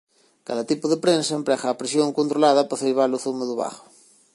Cada 0.47 0.63
tipo 0.69 0.85
de 0.91 1.01
prensa 1.05 1.37
emprega 1.39 1.67
a 1.69 1.79
presión 1.81 2.09
controlada 2.19 2.67
para 2.69 2.81
ceibar 2.81 3.09
o 3.15 3.19
zume 3.23 3.43
do 3.49 3.55
bago. 3.61 3.83